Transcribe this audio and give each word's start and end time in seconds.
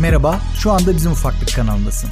Merhaba, 0.00 0.40
şu 0.54 0.70
anda 0.70 0.96
Bizim 0.96 1.12
Ufaklık 1.12 1.54
kanalındasın. 1.56 2.10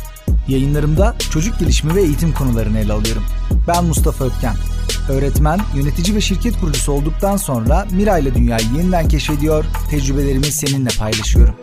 Yayınlarımda 0.49 1.17
çocuk 1.31 1.59
gelişimi 1.59 1.95
ve 1.95 2.03
eğitim 2.03 2.35
konularını 2.35 2.79
ele 2.79 2.93
alıyorum. 2.93 3.23
Ben 3.69 3.85
Mustafa 3.85 4.25
Ötken. 4.25 4.55
Öğretmen, 5.09 5.61
yönetici 5.77 6.17
ve 6.17 6.21
şirket 6.21 6.61
kurucusu 6.61 6.93
olduktan 6.93 7.37
sonra 7.37 7.87
Mira 7.91 8.19
ile 8.19 8.35
dünyayı 8.35 8.67
yeniden 8.77 9.09
keşfediyor, 9.09 9.65
tecrübelerimi 9.91 10.45
seninle 10.45 10.89
paylaşıyorum. 10.99 11.55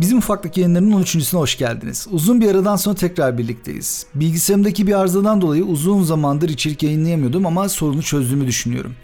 Bizim 0.00 0.18
ufaklık 0.18 0.56
yayınlarının 0.56 1.02
13.süne 1.02 1.40
hoş 1.40 1.58
geldiniz. 1.58 2.06
Uzun 2.10 2.40
bir 2.40 2.50
aradan 2.50 2.76
sonra 2.76 2.96
tekrar 2.96 3.38
birlikteyiz. 3.38 4.06
Bilgisayarımdaki 4.14 4.86
bir 4.86 4.94
arızadan 4.94 5.40
dolayı 5.40 5.64
uzun 5.64 6.02
zamandır 6.02 6.48
içerik 6.48 6.82
yayınlayamıyordum 6.82 7.46
ama 7.46 7.68
sorunu 7.68 8.02
çözdüğümü 8.02 8.46
düşünüyorum. 8.46 8.94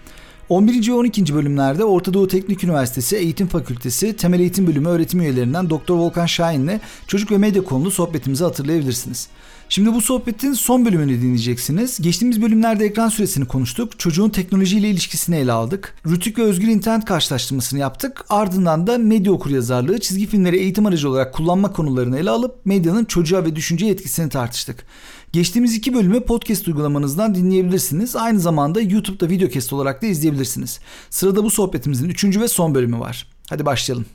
11. 0.52 0.88
ve 0.88 0.92
12. 0.92 1.34
bölümlerde 1.34 1.84
Orta 1.84 2.14
Doğu 2.14 2.28
Teknik 2.28 2.64
Üniversitesi 2.64 3.16
Eğitim 3.16 3.46
Fakültesi 3.46 4.16
Temel 4.16 4.40
Eğitim 4.40 4.66
Bölümü 4.66 4.88
öğretim 4.88 5.20
üyelerinden 5.20 5.70
Doktor 5.70 5.96
Volkan 5.96 6.26
Şahin'le 6.26 6.80
çocuk 7.06 7.30
ve 7.30 7.38
medya 7.38 7.64
konulu 7.64 7.90
sohbetimizi 7.90 8.44
hatırlayabilirsiniz. 8.44 9.28
Şimdi 9.68 9.94
bu 9.94 10.00
sohbetin 10.00 10.52
son 10.52 10.84
bölümünü 10.84 11.20
dinleyeceksiniz. 11.22 11.98
Geçtiğimiz 12.02 12.42
bölümlerde 12.42 12.84
ekran 12.84 13.08
süresini 13.08 13.44
konuştuk. 13.44 13.98
Çocuğun 13.98 14.28
teknolojiyle 14.28 14.88
ilişkisini 14.88 15.36
ele 15.36 15.52
aldık. 15.52 15.94
Rütük 16.06 16.38
ve 16.38 16.42
özgür 16.42 16.68
internet 16.68 17.04
karşılaştırmasını 17.04 17.80
yaptık. 17.80 18.24
Ardından 18.28 18.86
da 18.86 18.98
medya 18.98 19.32
okuryazarlığı, 19.32 20.00
çizgi 20.00 20.26
filmleri 20.26 20.56
eğitim 20.56 20.86
aracı 20.86 21.08
olarak 21.08 21.34
kullanma 21.34 21.72
konularını 21.72 22.18
ele 22.18 22.30
alıp 22.30 22.66
medyanın 22.66 23.04
çocuğa 23.04 23.44
ve 23.44 23.56
düşünceye 23.56 23.92
etkisini 23.92 24.28
tartıştık. 24.28 24.86
Geçtiğimiz 25.32 25.74
iki 25.74 25.94
bölümü 25.94 26.20
podcast 26.20 26.68
uygulamanızdan 26.68 27.34
dinleyebilirsiniz. 27.34 28.16
Aynı 28.16 28.40
zamanda 28.40 28.80
YouTube'da 28.80 29.28
videocast 29.28 29.72
olarak 29.72 30.02
da 30.02 30.06
izleyebilirsiniz. 30.06 30.80
Sırada 31.10 31.44
bu 31.44 31.50
sohbetimizin 31.50 32.08
üçüncü 32.08 32.40
ve 32.40 32.48
son 32.48 32.74
bölümü 32.74 33.00
var. 33.00 33.26
Hadi 33.48 33.66
başlayalım. 33.66 34.06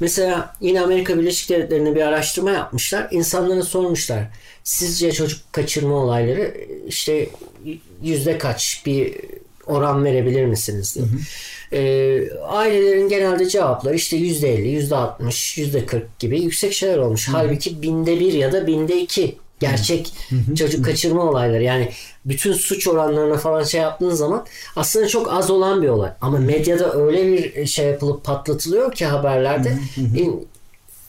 Mesela 0.00 0.56
yine 0.60 0.80
Amerika 0.80 1.18
Birleşik 1.18 1.50
Devletleri'nde 1.50 1.94
bir 1.94 2.00
araştırma 2.00 2.50
yapmışlar. 2.50 3.08
İnsanlara 3.10 3.62
sormuşlar. 3.62 4.24
Sizce 4.64 5.12
çocuk 5.12 5.52
kaçırma 5.52 5.94
olayları 5.94 6.54
işte 6.88 7.28
yüzde 8.02 8.38
kaç 8.38 8.82
bir 8.86 9.14
oran 9.66 10.04
verebilir 10.04 10.46
misiniz 10.46 10.94
diye. 10.94 11.06
Hı 11.06 11.10
hı. 11.10 11.16
Ee, 11.72 12.38
ailelerin 12.40 13.08
genelde 13.08 13.48
cevapları 13.48 13.94
işte 13.94 14.16
yüzde 14.16 14.54
elli, 14.54 14.68
yüzde 14.68 14.96
altmış, 14.96 15.58
yüzde 15.58 15.86
kırk 15.86 16.18
gibi 16.18 16.40
yüksek 16.40 16.72
şeyler 16.72 16.98
olmuş. 16.98 17.28
Hı. 17.28 17.32
Halbuki 17.32 17.82
binde 17.82 18.20
bir 18.20 18.32
ya 18.32 18.52
da 18.52 18.66
binde 18.66 19.00
iki 19.00 19.36
gerçek 19.60 20.12
çocuk 20.58 20.84
kaçırma 20.84 21.22
olayları. 21.22 21.62
Yani 21.62 21.90
bütün 22.24 22.52
suç 22.52 22.88
oranlarına 22.88 23.36
falan 23.36 23.62
şey 23.62 23.80
yaptığınız 23.80 24.18
zaman 24.18 24.46
aslında 24.76 25.08
çok 25.08 25.32
az 25.32 25.50
olan 25.50 25.82
bir 25.82 25.88
olay. 25.88 26.10
Ama 26.20 26.38
medyada 26.38 26.94
öyle 26.94 27.26
bir 27.26 27.66
şey 27.66 27.86
yapılıp 27.86 28.24
patlatılıyor 28.24 28.92
ki 28.92 29.06
haberlerde 29.06 29.78
in, 29.96 30.48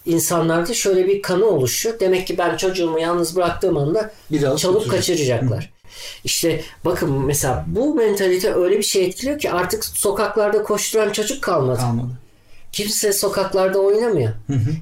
insanlarda 0.06 0.74
şöyle 0.74 1.08
bir 1.08 1.22
kanı 1.22 1.46
oluşuyor. 1.46 2.00
Demek 2.00 2.28
ki 2.28 2.38
ben 2.38 2.58
çocuğumu 2.58 3.00
yalnız 3.00 3.36
bıraktığım 3.36 3.78
anda 3.78 4.12
Biraz 4.32 4.60
çalıp 4.60 4.90
kaçıracaklar. 4.90 5.76
İşte 6.24 6.62
bakın 6.86 7.26
mesela 7.26 7.66
bu 7.68 7.96
mentalite 7.96 8.54
öyle 8.54 8.78
bir 8.78 8.84
şey 8.84 9.06
etkiliyor 9.06 9.40
ki 9.40 9.52
artık 9.52 9.86
sokaklarda 9.86 10.64
koşturan 10.64 11.12
çocuk 11.12 11.44
kalmadı. 11.44 11.80
Kalmadı. 11.80 12.25
Kimse 12.76 13.14
sokaklarda 13.14 13.80
oynamıyor. 13.80 14.32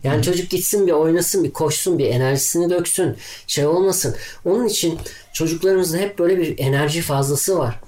Yani 0.04 0.24
çocuk 0.24 0.50
gitsin 0.50 0.88
bir 0.88 0.92
oynasın, 0.92 1.44
bir 1.44 1.52
koşsun, 1.52 2.00
bir 2.00 2.06
enerjisini 2.06 2.70
döksün. 2.70 3.16
Şey 3.48 3.66
olmasın. 3.66 4.16
Onun 4.46 4.68
için 4.68 5.00
çocuklarımızda 5.34 5.98
hep 5.98 6.20
böyle 6.20 6.38
bir 6.38 6.60
enerji 6.60 7.02
fazlası 7.02 7.60
var. 7.60 7.80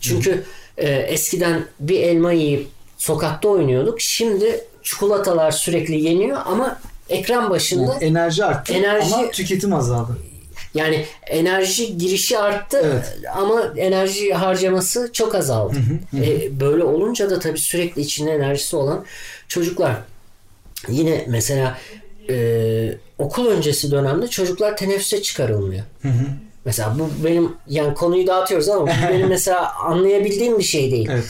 Çünkü 0.00 0.44
e, 0.76 0.90
eskiden 0.90 1.64
bir 1.80 2.00
elma 2.00 2.32
yiyip 2.32 2.68
sokakta 2.98 3.48
oynuyorduk. 3.48 4.00
Şimdi 4.00 4.64
çikolatalar 4.82 5.50
sürekli 5.50 6.00
yeniyor 6.00 6.38
ama 6.44 6.80
ekran 7.08 7.50
başında 7.50 7.92
yani 7.92 8.04
enerji 8.04 8.44
arttı 8.44 8.72
enerji, 8.72 9.14
ama 9.14 9.30
tüketim 9.30 9.72
azaldı. 9.72 10.18
Yani 10.74 11.04
enerji 11.26 11.98
girişi 11.98 12.38
arttı 12.38 12.82
evet. 12.84 13.18
ama 13.34 13.72
enerji 13.76 14.34
harcaması 14.34 15.10
çok 15.12 15.34
azaldı. 15.34 15.74
Hı 15.74 16.16
hı, 16.16 16.20
hı. 16.20 16.24
E, 16.24 16.60
böyle 16.60 16.84
olunca 16.84 17.30
da 17.30 17.38
tabii 17.38 17.58
sürekli 17.58 18.02
içinde 18.02 18.32
enerjisi 18.32 18.76
olan 18.76 19.04
çocuklar. 19.52 19.96
Yine 20.88 21.24
mesela 21.28 21.78
e, 22.30 22.98
okul 23.18 23.46
öncesi 23.46 23.90
dönemde 23.90 24.28
çocuklar 24.28 24.76
teneffüse 24.76 25.22
çıkarılmıyor. 25.22 25.84
Hı 26.02 26.08
hı. 26.08 26.24
Mesela 26.64 26.96
bu 26.98 27.24
benim 27.24 27.52
yani 27.68 27.94
konuyu 27.94 28.26
dağıtıyoruz 28.26 28.68
ama 28.68 28.86
bu 28.86 28.90
benim 29.10 29.28
mesela 29.36 29.74
anlayabildiğim 29.74 30.58
bir 30.58 30.64
şey 30.64 30.90
değil. 30.90 31.08
Evet. 31.12 31.24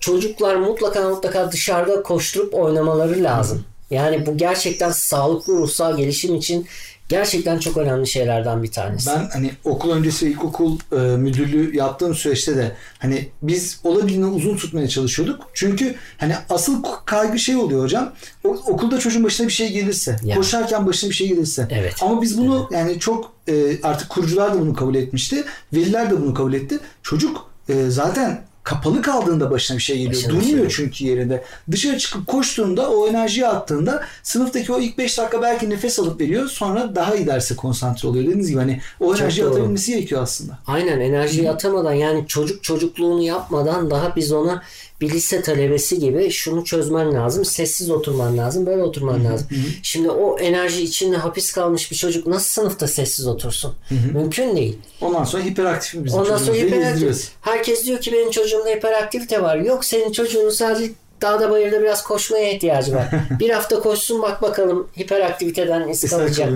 Çocuklar 0.00 0.56
mutlaka 0.56 1.08
mutlaka 1.08 1.52
dışarıda 1.52 2.02
koşturup 2.02 2.54
oynamaları 2.54 3.22
lazım. 3.22 3.64
Yani 3.90 4.26
bu 4.26 4.36
gerçekten 4.36 4.90
sağlıklı 4.90 5.52
ruhsal 5.52 5.96
gelişim 5.96 6.34
için 6.34 6.66
gerçekten 7.10 7.58
çok 7.58 7.76
önemli 7.76 8.06
şeylerden 8.06 8.62
bir 8.62 8.70
tanesi. 8.70 9.10
Ben 9.10 9.28
hani 9.32 9.52
okul 9.64 9.90
öncesi 9.90 10.28
ilkokul 10.28 10.78
e, 10.92 10.96
müdürlüğü 10.96 11.76
yaptığım 11.76 12.14
süreçte 12.14 12.56
de 12.56 12.72
hani 12.98 13.28
biz 13.42 13.80
olabildiğine 13.84 14.26
uzun 14.26 14.56
tutmaya 14.56 14.88
çalışıyorduk. 14.88 15.50
Çünkü 15.54 15.94
hani 16.18 16.34
asıl 16.50 16.82
kaygı 17.04 17.38
şey 17.38 17.56
oluyor 17.56 17.82
hocam. 17.82 18.12
O, 18.44 18.48
okulda 18.48 18.98
çocuğun 18.98 19.24
başına 19.24 19.46
bir 19.46 19.52
şey 19.52 19.72
gelirse, 19.72 20.16
yani. 20.24 20.36
koşarken 20.36 20.86
başına 20.86 21.10
bir 21.10 21.14
şey 21.14 21.28
gelirse. 21.28 21.68
Evet. 21.70 21.94
Ama 22.00 22.22
biz 22.22 22.38
bunu 22.38 22.68
evet. 22.70 22.80
yani 22.80 22.98
çok 22.98 23.32
e, 23.48 23.82
artık 23.82 24.08
kurucular 24.08 24.54
da 24.54 24.60
bunu 24.60 24.74
kabul 24.74 24.94
etmişti. 24.94 25.44
Veliler 25.72 26.10
de 26.10 26.22
bunu 26.22 26.34
kabul 26.34 26.52
etti. 26.52 26.78
Çocuk 27.02 27.50
e, 27.68 27.90
zaten 27.90 28.49
kapalı 28.70 29.02
kaldığında 29.02 29.50
başına 29.50 29.76
bir 29.76 29.82
şey 29.82 29.96
geliyor. 29.96 30.14
Başına 30.14 30.32
Durmuyor 30.32 30.70
şey. 30.70 30.76
çünkü 30.76 31.04
yerinde. 31.04 31.44
Dışarı 31.70 31.98
çıkıp 31.98 32.26
koştuğunda 32.26 32.90
o 32.90 33.08
enerjiyi 33.08 33.46
attığında 33.46 34.04
sınıftaki 34.22 34.72
o 34.72 34.80
ilk 34.80 34.98
5 34.98 35.18
dakika 35.18 35.42
belki 35.42 35.70
nefes 35.70 35.98
alıp 35.98 36.20
veriyor. 36.20 36.48
Sonra 36.48 36.94
daha 36.94 37.14
iyi 37.14 37.26
derse 37.26 37.56
konsantre 37.56 38.08
oluyor. 38.08 38.24
Dediğiniz 38.24 38.48
gibi 38.48 38.58
hani 38.58 38.80
o 39.00 39.16
enerjiyi 39.16 39.46
atabilmesi 39.46 39.92
gerekiyor 39.92 40.22
aslında. 40.22 40.58
Aynen 40.66 41.00
enerjiyi 41.00 41.48
Hı. 41.48 41.52
atamadan 41.52 41.92
yani 41.92 42.24
çocuk 42.26 42.62
çocukluğunu 42.62 43.22
yapmadan 43.22 43.90
daha 43.90 44.16
biz 44.16 44.32
ona 44.32 44.62
bir 45.00 45.10
lise 45.10 45.42
talebesi 45.42 45.98
gibi 45.98 46.30
şunu 46.30 46.64
çözmen 46.64 47.14
lazım. 47.14 47.44
Sessiz 47.44 47.90
oturman 47.90 48.38
lazım. 48.38 48.66
Böyle 48.66 48.82
oturman 48.82 49.24
lazım. 49.24 49.48
Şimdi 49.82 50.10
o 50.10 50.38
enerji 50.38 50.82
içinde 50.82 51.16
hapis 51.16 51.52
kalmış 51.52 51.90
bir 51.90 51.96
çocuk 51.96 52.26
nasıl 52.26 52.62
sınıfta 52.62 52.88
sessiz 52.88 53.26
otursun? 53.26 53.74
Mümkün 54.14 54.56
değil. 54.56 54.78
Ondan 55.00 55.24
sonra 55.24 55.44
hiperaktif 55.44 56.04
bizim 56.04 56.20
Ondan 56.20 56.36
sonra 56.36 56.56
hiperaktif. 56.56 57.28
Herkes 57.40 57.86
diyor 57.86 58.00
ki 58.00 58.12
benim 58.12 58.30
çocuğumda 58.30 58.70
hiperaktivite 58.70 59.42
var. 59.42 59.56
Yok 59.56 59.84
senin 59.84 60.12
çocuğunun 60.12 60.50
sadece 60.50 60.92
dağda 61.22 61.50
bayırda 61.50 61.80
biraz 61.80 62.02
koşmaya 62.02 62.52
ihtiyacı 62.52 62.94
var. 62.94 63.08
bir 63.40 63.50
hafta 63.50 63.80
koşsun 63.80 64.22
bak 64.22 64.42
bakalım 64.42 64.88
hiperaktiviteden 64.98 65.88
iz 65.88 66.10
kalacak. 66.10 66.50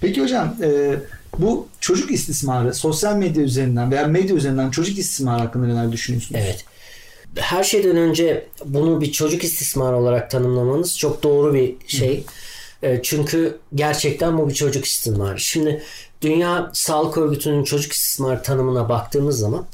Peki 0.00 0.22
hocam 0.22 0.56
e, 0.62 0.94
bu 1.38 1.68
çocuk 1.80 2.10
istismarı 2.10 2.74
sosyal 2.74 3.16
medya 3.16 3.42
üzerinden 3.42 3.90
veya 3.90 4.06
medya 4.06 4.36
üzerinden 4.36 4.70
çocuk 4.70 4.98
istismarı 4.98 5.40
hakkında 5.40 5.66
neler 5.66 5.92
düşünüyorsunuz? 5.92 6.40
Evet 6.44 6.64
her 7.36 7.64
şeyden 7.64 7.96
önce 7.96 8.46
bunu 8.64 9.00
bir 9.00 9.12
çocuk 9.12 9.44
istismarı 9.44 9.96
olarak 9.96 10.30
tanımlamanız 10.30 10.98
çok 10.98 11.22
doğru 11.22 11.54
bir 11.54 11.74
şey. 11.86 12.24
Hı. 12.80 13.00
Çünkü 13.02 13.58
gerçekten 13.74 14.38
bu 14.38 14.48
bir 14.48 14.54
çocuk 14.54 14.84
istismarı. 14.84 15.40
Şimdi 15.40 15.82
Dünya 16.22 16.70
Sağlık 16.74 17.18
Örgütü'nün 17.18 17.64
çocuk 17.64 17.92
istismarı 17.92 18.42
tanımına 18.42 18.88
baktığımız 18.88 19.38
zaman 19.38 19.66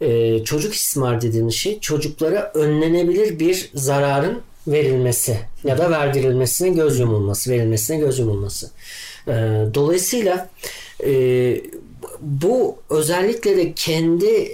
e, 0.00 0.38
çocuk 0.44 0.74
istismarı 0.74 1.20
dediğimiz 1.20 1.54
şey 1.54 1.80
çocuklara 1.80 2.52
önlenebilir 2.54 3.38
bir 3.38 3.70
zararın 3.74 4.42
verilmesi 4.66 5.38
ya 5.64 5.78
da 5.78 5.90
verdirilmesine 5.90 6.68
göz 6.68 6.98
yumulması, 6.98 7.50
verilmesine 7.50 7.96
göz 7.96 8.18
yumulması. 8.18 8.70
E, 9.28 9.32
dolayısıyla 9.74 10.48
bu 12.20 12.76
özellikle 12.90 13.56
de 13.56 13.72
kendi 13.72 14.52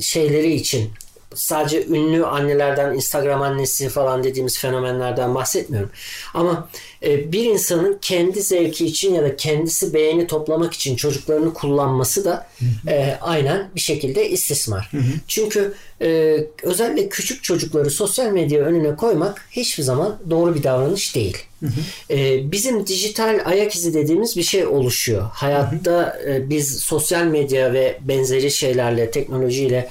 şeyleri 0.00 0.54
için 0.54 0.90
sadece 1.36 1.86
ünlü 1.86 2.26
annelerden, 2.26 2.94
Instagram 2.94 3.42
annesi 3.42 3.88
falan 3.88 4.24
dediğimiz 4.24 4.58
fenomenlerden 4.58 5.34
bahsetmiyorum. 5.34 5.90
Ama 6.34 6.68
e, 7.02 7.32
bir 7.32 7.44
insanın 7.44 7.98
kendi 8.02 8.42
zevki 8.42 8.86
için 8.86 9.14
ya 9.14 9.22
da 9.22 9.36
kendisi 9.36 9.94
beğeni 9.94 10.26
toplamak 10.26 10.74
için 10.74 10.96
çocuklarını 10.96 11.54
kullanması 11.54 12.24
da 12.24 12.46
e, 12.88 13.18
aynen 13.20 13.70
bir 13.74 13.80
şekilde 13.80 14.30
istismar. 14.30 14.88
Hı. 14.90 14.98
Çünkü 15.28 15.74
e, 16.02 16.36
özellikle 16.62 17.08
küçük 17.08 17.44
çocukları 17.44 17.90
sosyal 17.90 18.30
medya 18.30 18.60
önüne 18.60 18.96
koymak 18.96 19.44
hiçbir 19.50 19.82
zaman 19.82 20.18
doğru 20.30 20.54
bir 20.54 20.62
davranış 20.62 21.14
değil. 21.14 21.36
Hı 21.60 21.66
hı. 21.66 22.14
E, 22.14 22.52
bizim 22.52 22.86
dijital 22.86 23.40
ayak 23.44 23.74
izi 23.74 23.94
dediğimiz 23.94 24.36
bir 24.36 24.42
şey 24.42 24.66
oluşuyor. 24.66 25.22
Hayatta. 25.32 26.18
E, 26.26 26.50
biz 26.50 26.78
sosyal 26.78 27.24
medya 27.24 27.72
ve 27.72 27.98
benzeri 28.00 28.50
şeylerle, 28.50 29.10
teknolojiyle 29.10 29.88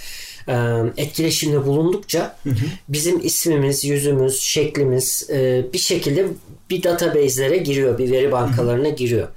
etkileşimde 0.97 1.65
bulundukça 1.65 2.37
hı 2.43 2.49
hı. 2.49 2.55
bizim 2.89 3.25
ismimiz, 3.25 3.85
yüzümüz, 3.85 4.39
şeklimiz 4.39 5.29
bir 5.73 5.77
şekilde 5.77 6.27
bir 6.69 6.83
database'lere 6.83 7.57
giriyor, 7.57 7.97
bir 7.97 8.11
veri 8.11 8.31
bankalarına 8.31 8.89
giriyor. 8.89 9.27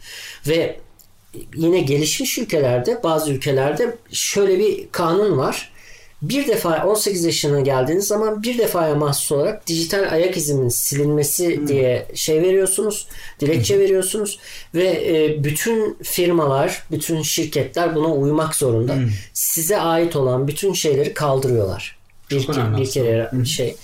Ve 0.49 0.76
yine 1.56 1.81
gelişmiş 1.81 2.38
ülkelerde, 2.38 3.02
bazı 3.02 3.32
ülkelerde 3.32 3.96
şöyle 4.12 4.58
bir 4.58 4.88
kanun 4.93 5.38
var. 5.38 5.72
Bir 6.23 6.49
defa 6.49 6.85
18 6.85 7.25
yaşına 7.25 7.61
geldiğiniz 7.61 8.06
zaman 8.06 8.43
bir 8.43 8.59
defaya 8.59 8.94
mahsus 8.94 9.32
olarak 9.32 9.67
dijital 9.67 10.12
ayak 10.12 10.37
izimin 10.37 10.69
silinmesi 10.69 11.56
hmm. 11.56 11.69
diye 11.69 12.06
şey 12.15 12.43
veriyorsunuz. 12.43 13.06
Dilekçe 13.41 13.75
hmm. 13.75 13.82
veriyorsunuz 13.82 14.38
ve 14.75 14.85
e, 14.85 15.44
bütün 15.44 15.99
firmalar, 16.03 16.82
bütün 16.91 17.23
şirketler 17.23 17.94
buna 17.94 18.15
uymak 18.15 18.55
zorunda. 18.55 18.94
Hmm. 18.94 19.09
Size 19.32 19.81
ait 19.81 20.17
olan 20.17 20.49
bütün 20.49 20.73
şeyleri 20.73 21.15
kaldırıyorlar. 21.15 21.99
Bir, 22.31 22.41
Çok 22.41 22.56
ke- 22.56 22.81
bir 22.81 22.91
kere 22.91 23.31
hmm. 23.31 23.47
şey. 23.47 23.76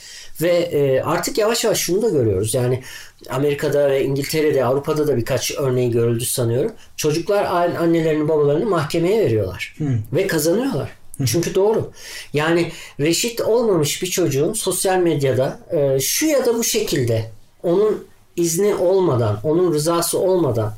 Ve 0.42 0.50
e, 0.50 1.00
artık 1.02 1.38
yavaş 1.38 1.64
yavaş 1.64 1.78
şunu 1.78 2.02
da 2.02 2.08
görüyoruz. 2.08 2.54
Yani 2.54 2.82
Amerika'da 3.30 3.90
ve 3.90 4.04
İngiltere'de, 4.04 4.64
Avrupa'da 4.64 5.06
da 5.06 5.16
birkaç 5.16 5.50
örneği 5.58 5.90
görüldü 5.90 6.24
sanıyorum. 6.24 6.72
Çocuklar 6.96 7.44
annelerini 7.44 8.28
babalarını 8.28 8.66
mahkemeye 8.66 9.20
veriyorlar. 9.24 9.74
Hmm. 9.78 9.98
Ve 10.12 10.26
kazanıyorlar. 10.26 11.03
Çünkü 11.26 11.54
doğru. 11.54 11.90
Yani 12.32 12.72
reşit 13.00 13.40
olmamış 13.40 14.02
bir 14.02 14.06
çocuğun 14.06 14.52
sosyal 14.52 14.98
medyada 14.98 15.58
e, 15.70 16.00
şu 16.00 16.26
ya 16.26 16.46
da 16.46 16.54
bu 16.54 16.64
şekilde 16.64 17.30
onun 17.62 18.06
izni 18.36 18.74
olmadan, 18.74 19.40
onun 19.44 19.74
rızası 19.74 20.18
olmadan 20.18 20.74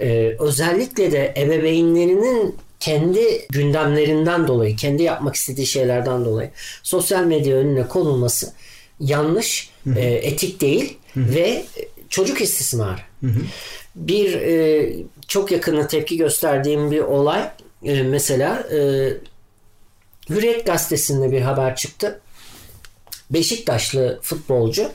e, 0.00 0.36
özellikle 0.38 1.12
de 1.12 1.34
ebeveynlerinin 1.36 2.56
kendi 2.80 3.46
gündemlerinden 3.48 4.48
dolayı, 4.48 4.76
kendi 4.76 5.02
yapmak 5.02 5.34
istediği 5.34 5.66
şeylerden 5.66 6.24
dolayı 6.24 6.50
sosyal 6.82 7.24
medya 7.24 7.56
önüne 7.56 7.88
konulması 7.88 8.52
yanlış, 9.00 9.70
e, 9.96 10.00
etik 10.00 10.60
değil 10.60 10.98
ve 11.16 11.64
çocuk 12.08 12.40
istismarı. 12.40 13.00
Bir 13.94 14.34
e, 14.34 14.92
çok 15.28 15.52
yakında 15.52 15.86
tepki 15.86 16.16
gösterdiğim 16.16 16.90
bir 16.90 17.00
olay 17.00 17.50
e, 17.84 18.02
mesela 18.02 18.68
e, 18.72 19.10
Hürriyet 20.30 20.66
gazetesinde 20.66 21.32
bir 21.32 21.40
haber 21.40 21.76
çıktı. 21.76 22.20
Beşiktaşlı 23.30 24.18
futbolcu 24.22 24.90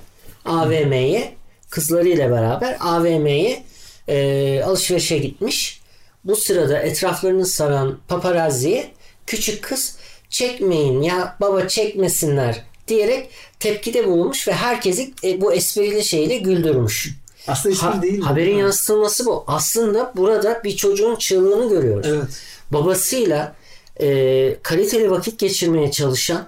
AVM'ye 0.45 1.33
kızlarıyla 1.69 2.31
beraber 2.31 2.77
AVM'ye 2.79 3.63
e, 4.07 4.61
alışverişe 4.63 5.17
gitmiş. 5.17 5.81
Bu 6.23 6.35
sırada 6.35 6.79
etraflarını 6.79 7.45
saran 7.45 7.99
paparazziye 8.07 8.91
küçük 9.27 9.63
kız 9.63 9.97
çekmeyin 10.29 11.01
ya 11.01 11.37
baba 11.41 11.67
çekmesinler 11.67 12.63
diyerek 12.87 13.29
tepkide 13.59 14.07
bulunmuş 14.07 14.47
ve 14.47 14.53
herkesi 14.53 15.13
e, 15.23 15.41
bu 15.41 15.53
esprili 15.53 16.03
şeyle 16.03 16.37
güldürmüş. 16.37 17.15
Aslında 17.47 17.75
espri 17.75 17.87
ha, 17.87 18.01
değil 18.01 18.19
mi? 18.19 18.25
Haberin 18.25 18.57
yansıtılması 18.57 19.25
bu. 19.25 19.43
Aslında 19.47 20.13
burada 20.15 20.63
bir 20.63 20.75
çocuğun 20.75 21.15
çığlığını 21.15 21.69
görüyoruz. 21.69 22.07
Evet. 22.09 22.41
Babasıyla 22.71 23.55
e, 24.01 24.57
kaliteli 24.63 25.11
vakit 25.11 25.39
geçirmeye 25.39 25.91
çalışan 25.91 26.47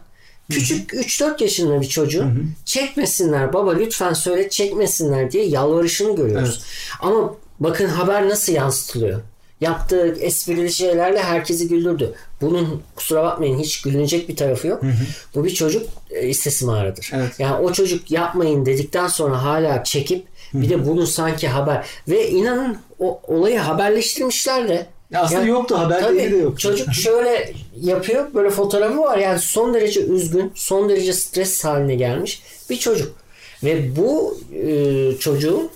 küçük 0.49 0.93
3-4 0.93 1.43
yaşında 1.43 1.81
bir 1.81 1.87
çocuğu 1.87 2.23
hı 2.23 2.27
hı. 2.27 2.41
çekmesinler 2.65 3.53
baba 3.53 3.73
lütfen 3.73 4.13
söyle 4.13 4.49
çekmesinler 4.49 5.31
diye 5.31 5.45
yalvarışını 5.45 6.15
görüyoruz. 6.15 6.61
Evet. 6.61 6.99
Ama 6.99 7.35
bakın 7.59 7.87
haber 7.87 8.29
nasıl 8.29 8.53
yansıtılıyor. 8.53 9.21
Yaptığı 9.61 10.15
esprili 10.19 10.71
şeylerle 10.71 11.23
herkesi 11.23 11.67
güldürdü. 11.67 12.13
Bunun 12.41 12.81
kusura 12.95 13.23
bakmayın 13.23 13.59
hiç 13.59 13.81
gülünecek 13.81 14.29
bir 14.29 14.35
tarafı 14.35 14.67
yok. 14.67 14.83
Hı 14.83 14.87
hı. 14.87 15.05
Bu 15.35 15.45
bir 15.45 15.53
çocuk 15.53 15.89
e, 16.09 16.27
istismarıdır. 16.27 17.11
Evet. 17.13 17.39
Yani 17.39 17.55
o 17.55 17.73
çocuk 17.73 18.11
yapmayın 18.11 18.65
dedikten 18.65 19.07
sonra 19.07 19.43
hala 19.43 19.83
çekip 19.83 20.27
bir 20.53 20.69
de 20.69 20.87
bunu 20.87 21.07
sanki 21.07 21.47
haber 21.47 21.85
ve 22.07 22.29
inanın 22.29 22.77
o 22.99 23.21
olayı 23.27 23.59
haberleştirmişler 23.59 24.67
de 24.67 24.85
ya 25.11 25.21
aslında 25.21 25.39
yani, 25.39 25.49
yoktu 25.49 25.79
haber 25.79 26.01
tabii, 26.01 26.31
de 26.31 26.35
yok. 26.35 26.59
Çocuk 26.59 26.93
şöyle 26.93 27.53
yapıyor 27.81 28.33
böyle 28.33 28.49
fotoğrafı 28.49 28.97
var 28.97 29.17
yani 29.17 29.39
son 29.39 29.73
derece 29.73 30.01
üzgün 30.01 30.51
son 30.55 30.89
derece 30.89 31.13
stres 31.13 31.65
haline 31.65 31.95
gelmiş 31.95 32.41
bir 32.69 32.77
çocuk. 32.77 33.15
Ve 33.63 33.95
bu 33.95 34.37
e, 34.53 35.17
çocuğun 35.19 35.69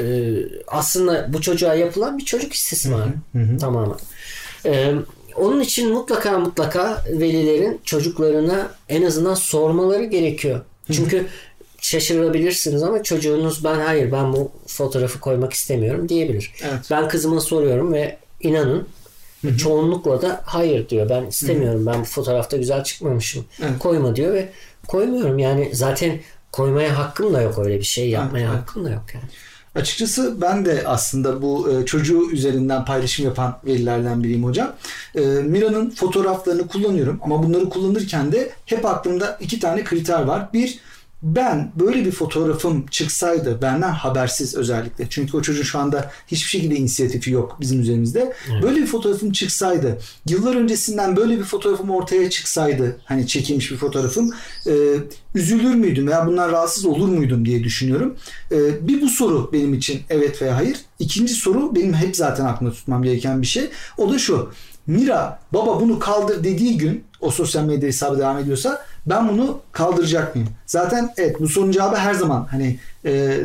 e, 0.00 0.34
aslında 0.66 1.32
bu 1.32 1.40
çocuğa 1.40 1.74
yapılan 1.74 2.18
bir 2.18 2.24
çocuk 2.24 2.52
istismarı 2.52 3.12
tamamen. 3.60 3.98
E, 4.66 4.94
onun 5.36 5.60
için 5.60 5.92
mutlaka 5.92 6.38
mutlaka 6.38 7.04
velilerin 7.10 7.80
çocuklarına 7.84 8.70
en 8.88 9.02
azından 9.02 9.34
sormaları 9.34 10.04
gerekiyor. 10.04 10.60
Çünkü 10.92 11.26
şaşırabilirsiniz 11.80 12.82
ama 12.82 13.02
çocuğunuz 13.02 13.64
ben 13.64 13.74
hayır 13.74 14.12
ben 14.12 14.32
bu 14.32 14.50
fotoğrafı 14.66 15.20
koymak 15.20 15.52
istemiyorum 15.52 16.08
diyebilir. 16.08 16.52
Evet. 16.62 16.80
Ben 16.90 17.08
kızıma 17.08 17.40
soruyorum 17.40 17.92
ve 17.92 18.16
inanın 18.44 18.88
Hı-hı. 19.42 19.56
çoğunlukla 19.56 20.22
da 20.22 20.40
hayır 20.44 20.88
diyor. 20.88 21.08
Ben 21.08 21.26
istemiyorum. 21.26 21.86
Hı-hı. 21.86 21.94
Ben 21.94 22.00
bu 22.00 22.04
fotoğrafta 22.04 22.56
güzel 22.56 22.84
çıkmamışım. 22.84 23.44
Evet. 23.62 23.78
Koyma 23.78 24.16
diyor 24.16 24.34
ve 24.34 24.48
koymuyorum. 24.88 25.38
Yani 25.38 25.70
zaten 25.72 26.20
koymaya 26.52 26.98
hakkım 26.98 27.34
da 27.34 27.42
yok 27.42 27.58
öyle 27.58 27.78
bir 27.78 27.84
şey 27.84 28.10
yapmaya 28.10 28.48
evet. 28.48 28.58
hakkım 28.58 28.84
da 28.84 28.90
yok 28.90 29.04
yani. 29.14 29.24
Açıkçası 29.74 30.40
ben 30.40 30.64
de 30.64 30.82
aslında 30.86 31.42
bu 31.42 31.72
e, 31.72 31.86
çocuğu 31.86 32.30
üzerinden 32.30 32.84
paylaşım 32.84 33.24
yapan 33.24 33.58
velilerden 33.66 34.22
biriyim 34.22 34.44
hocam. 34.44 34.72
E, 35.14 35.20
Mira'nın 35.20 35.90
fotoğraflarını 35.90 36.68
kullanıyorum 36.68 37.20
ama 37.22 37.42
bunları 37.42 37.68
kullanırken 37.68 38.32
de 38.32 38.50
hep 38.66 38.86
aklımda 38.86 39.38
iki 39.40 39.60
tane 39.60 39.84
kriter 39.84 40.22
var. 40.22 40.48
Bir, 40.52 40.78
ben 41.24 41.72
böyle 41.80 42.04
bir 42.04 42.10
fotoğrafım 42.10 42.86
çıksaydı 42.86 43.62
benden 43.62 43.90
habersiz 43.90 44.54
özellikle 44.54 45.06
çünkü 45.10 45.36
o 45.36 45.42
çocuğun 45.42 45.62
şu 45.62 45.78
anda 45.78 46.10
hiçbir 46.26 46.48
şekilde 46.48 46.76
inisiyatifi 46.76 47.30
yok 47.30 47.56
bizim 47.60 47.80
üzerimizde. 47.80 48.34
Evet. 48.52 48.62
Böyle 48.62 48.80
bir 48.80 48.86
fotoğrafım 48.86 49.32
çıksaydı 49.32 49.98
yıllar 50.28 50.56
öncesinden 50.56 51.16
böyle 51.16 51.38
bir 51.38 51.44
fotoğrafım 51.44 51.90
ortaya 51.90 52.30
çıksaydı 52.30 52.96
hani 53.04 53.26
çekilmiş 53.26 53.70
bir 53.70 53.76
fotoğrafım 53.76 54.30
e, 54.66 54.72
üzülür 55.34 55.74
müydüm 55.74 56.06
veya 56.06 56.26
bundan 56.26 56.52
rahatsız 56.52 56.84
olur 56.84 57.08
muydum 57.08 57.44
diye 57.44 57.64
düşünüyorum. 57.64 58.16
E, 58.52 58.88
bir 58.88 59.00
bu 59.00 59.08
soru 59.08 59.50
benim 59.52 59.74
için 59.74 60.00
evet 60.10 60.42
veya 60.42 60.56
hayır. 60.56 60.76
İkinci 60.98 61.34
soru 61.34 61.74
benim 61.74 61.94
hep 61.94 62.16
zaten 62.16 62.44
aklımda 62.44 62.74
tutmam 62.74 63.02
gereken 63.02 63.42
bir 63.42 63.46
şey. 63.46 63.70
O 63.98 64.12
da 64.12 64.18
şu. 64.18 64.50
Mira 64.86 65.40
baba 65.52 65.80
bunu 65.80 65.98
kaldır 65.98 66.44
dediği 66.44 66.78
gün 66.78 67.04
o 67.20 67.30
sosyal 67.30 67.64
medya 67.64 67.88
hesabı 67.88 68.18
devam 68.18 68.38
ediyorsa 68.38 68.86
ben 69.06 69.28
bunu 69.28 69.60
kaldıracak 69.72 70.34
mıyım? 70.34 70.50
Zaten 70.66 71.10
evet 71.16 71.40
bu 71.40 71.48
sorunun 71.48 71.72
cevabı 71.72 71.96
her 71.96 72.14
zaman 72.14 72.46
hani 72.50 72.78
e, 73.04 73.40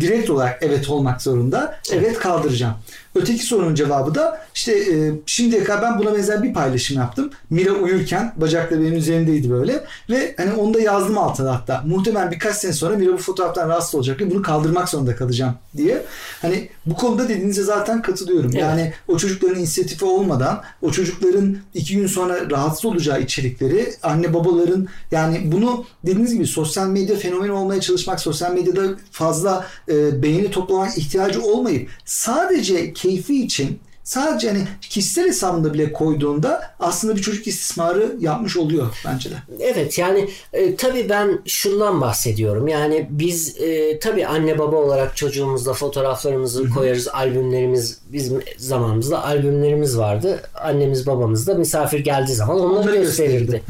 direkt 0.00 0.30
olarak 0.30 0.58
evet 0.62 0.88
olmak 0.88 1.22
zorunda. 1.22 1.74
Evet 1.92 2.18
kaldıracağım. 2.18 2.74
Öteki 3.14 3.46
sorunun 3.46 3.74
cevabı 3.74 4.14
da 4.14 4.40
işte 4.54 4.72
e, 4.72 5.12
şimdiye 5.26 5.64
kadar 5.64 5.82
ben 5.82 5.98
buna 5.98 6.14
benzer 6.14 6.42
bir 6.42 6.52
paylaşım 6.52 6.96
yaptım. 6.96 7.30
Mira 7.50 7.72
uyurken 7.72 8.32
bacakları 8.36 8.80
benim 8.80 8.96
üzerimdeydi 8.96 9.50
böyle 9.50 9.84
ve 10.10 10.34
hani 10.36 10.52
da 10.80 10.84
yazdım 10.84 11.18
altına 11.18 11.54
hatta. 11.54 11.82
Muhtemelen 11.86 12.30
birkaç 12.30 12.56
sene 12.56 12.72
sonra 12.72 12.96
Mira 12.96 13.12
bu 13.12 13.18
fotoğraftan 13.18 13.68
rahatsız 13.68 13.94
olacak 13.94 14.20
ve 14.20 14.30
bunu 14.30 14.42
kaldırmak 14.42 14.88
zorunda 14.88 15.16
kalacağım 15.16 15.54
diye. 15.76 16.02
Hani 16.42 16.68
bu 16.86 16.94
konuda 16.94 17.28
dediğinize 17.28 17.62
zaten 17.62 18.02
katılıyorum. 18.02 18.50
Evet. 18.50 18.62
Yani 18.62 18.92
o 19.08 19.18
çocukların 19.18 19.58
inisiyatifi 19.58 20.04
olmadan 20.04 20.62
o 20.82 20.90
çocukların 20.90 21.56
iki 21.74 21.96
gün 21.96 22.06
sonra 22.06 22.50
rahatsız 22.50 22.84
olacağı 22.84 23.20
içerikleri 23.20 23.94
anne 24.02 24.34
babaların 24.34 24.88
yani 25.10 25.40
bunu 25.44 25.84
dediğiniz 26.06 26.34
gibi 26.34 26.46
sosyal 26.46 26.88
medya 26.88 27.16
fenomeni 27.16 27.52
olmaya 27.52 27.80
çalışmak, 27.80 28.20
sosyal 28.20 28.52
medyada 28.52 28.82
fazla 29.10 29.66
e, 29.88 30.22
beğeni 30.22 30.50
toplamak 30.50 30.98
ihtiyacı 30.98 31.42
olmayıp 31.42 31.90
sadece 32.04 32.92
keyfi 32.92 33.44
için 33.44 33.80
sadece 34.10 34.48
hani 34.48 34.66
kişisel 34.80 35.28
hesabında 35.28 35.74
bile 35.74 35.92
koyduğunda 35.92 36.62
aslında 36.80 37.16
bir 37.16 37.22
çocuk 37.22 37.46
istismarı 37.46 38.16
yapmış 38.20 38.56
oluyor 38.56 38.86
bence 39.06 39.30
de. 39.30 39.34
Evet 39.60 39.98
yani 39.98 40.28
e, 40.52 40.76
tabii 40.76 41.08
ben 41.08 41.38
şundan 41.46 42.00
bahsediyorum. 42.00 42.68
Yani 42.68 43.06
biz 43.10 43.56
e, 43.60 43.98
tabii 43.98 44.26
anne 44.26 44.58
baba 44.58 44.76
olarak 44.76 45.16
çocuğumuzla 45.16 45.72
fotoğraflarımızı 45.72 46.64
Hı-hı. 46.64 46.74
koyarız. 46.74 47.08
Albümlerimiz 47.08 47.98
bizim 48.12 48.42
zamanımızda 48.56 49.24
albümlerimiz 49.24 49.98
vardı. 49.98 50.42
Annemiz 50.54 51.06
babamız 51.06 51.46
da 51.46 51.54
misafir 51.54 52.00
geldiği 52.00 52.34
zaman 52.34 52.60
onları, 52.60 52.80
onları 52.80 52.96
gösterirdi. 52.96 53.62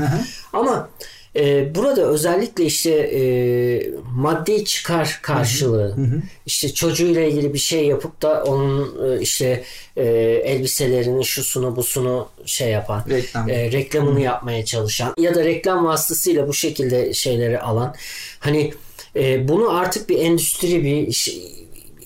Ama 0.52 0.88
ee, 1.36 1.74
burada 1.74 2.02
özellikle 2.02 2.64
işte 2.64 2.90
e, 2.90 3.22
maddi 4.14 4.64
çıkar 4.64 5.18
karşılığı 5.22 5.96
hı 5.96 6.02
hı. 6.02 6.22
işte 6.46 6.74
çocuğuyla 6.74 7.22
ilgili 7.22 7.54
bir 7.54 7.58
şey 7.58 7.86
yapıp 7.86 8.22
da 8.22 8.44
onun 8.44 9.10
e, 9.10 9.20
işte 9.20 9.64
e, 9.96 10.04
elbiselerini 10.44 11.24
şusunu 11.24 11.76
busunu 11.76 12.28
şey 12.46 12.70
yapan 12.70 13.04
Reklam. 13.10 13.50
e, 13.50 13.72
reklamını 13.72 14.18
hı. 14.18 14.22
yapmaya 14.22 14.64
çalışan 14.64 15.14
ya 15.18 15.34
da 15.34 15.44
reklam 15.44 15.84
vasıtasıyla 15.84 16.48
bu 16.48 16.54
şekilde 16.54 17.14
şeyleri 17.14 17.60
alan 17.60 17.94
hani 18.38 18.74
e, 19.16 19.48
bunu 19.48 19.78
artık 19.78 20.08
bir 20.08 20.18
endüstri 20.18 20.84
bir 20.84 21.06
iş, 21.06 21.28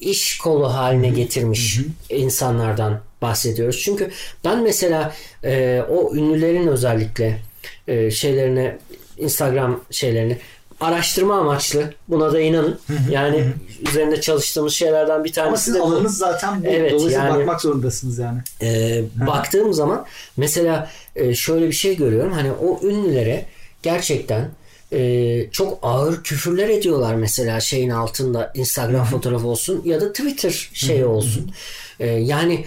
iş 0.00 0.38
kolu 0.38 0.74
haline 0.74 1.08
getirmiş 1.08 1.78
hı 1.78 1.82
hı. 1.82 2.18
insanlardan 2.18 3.00
bahsediyoruz. 3.22 3.82
Çünkü 3.84 4.10
ben 4.44 4.62
mesela 4.62 5.14
e, 5.44 5.82
o 5.90 6.16
ünlülerin 6.16 6.66
özellikle 6.66 7.38
e, 7.88 8.10
şeylerine 8.10 8.78
Instagram 9.18 9.80
şeylerini 9.90 10.38
araştırma 10.80 11.38
amaçlı. 11.40 11.94
Buna 12.08 12.32
da 12.32 12.40
inanın. 12.40 12.78
Yani 13.10 13.44
üzerinde 13.88 14.20
çalıştığımız 14.20 14.72
şeylerden 14.72 15.24
bir 15.24 15.38
Ama 15.38 15.44
tanesi 15.46 15.64
sizin 15.64 15.78
de 15.78 15.82
bu. 15.82 15.86
alanınız 15.86 16.16
zaten 16.18 16.62
bu. 16.64 16.66
Evet, 16.66 16.92
Dolayısıyla 16.92 17.24
yani- 17.24 17.38
bakmak 17.40 17.60
zorundasınız 17.60 18.18
yani. 18.18 18.38
Ee, 18.62 19.02
baktığım 19.26 19.72
zaman 19.74 20.06
mesela 20.36 20.90
e, 21.16 21.34
şöyle 21.34 21.66
bir 21.66 21.72
şey 21.72 21.96
görüyorum. 21.96 22.32
Hani 22.32 22.52
o 22.52 22.80
ünlülere 22.86 23.46
gerçekten 23.82 24.50
e, 24.92 25.50
çok 25.50 25.78
ağır 25.82 26.22
küfürler 26.22 26.68
ediyorlar 26.68 27.14
mesela 27.14 27.60
şeyin 27.60 27.90
altında 27.90 28.52
Instagram 28.54 29.04
fotoğrafı 29.04 29.46
olsun 29.46 29.82
ya 29.84 30.00
da 30.00 30.12
Twitter 30.12 30.70
şeyi 30.72 31.04
olsun. 31.04 31.50
E, 32.00 32.06
yani 32.06 32.64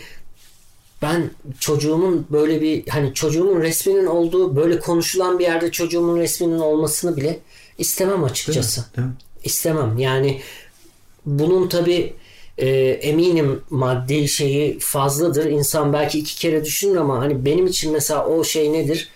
ben 1.02 1.30
çocuğumun 1.60 2.28
böyle 2.32 2.62
bir 2.62 2.88
hani 2.88 3.14
çocuğumun 3.14 3.62
resminin 3.62 4.06
olduğu 4.06 4.56
böyle 4.56 4.80
konuşulan 4.80 5.40
bir 5.40 5.44
yerde 5.44 5.72
çocuğumun 5.72 6.18
resminin 6.18 6.60
olmasını 6.60 7.18
bile 7.18 7.40
istemem 7.78 8.24
açıkçası. 8.24 8.86
Değil 8.98 9.08
mi? 9.08 9.14
İstemem. 9.44 9.98
Yani 9.98 10.42
bunun 11.26 11.68
tabi 11.68 12.14
eminim 12.58 13.62
maddi 13.70 14.28
şeyi 14.28 14.80
fazladır. 14.80 15.46
İnsan 15.46 15.94
belki 15.94 16.20
iki 16.20 16.36
kere 16.36 16.66
düşünür 16.66 16.96
ama 16.96 17.20
hani 17.20 17.46
benim 17.46 17.68
için 17.68 17.94
mesela 17.94 18.26
o 18.26 18.44
şey 18.44 18.74
nedir? 18.74 19.10